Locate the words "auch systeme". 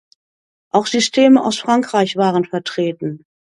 0.71-1.43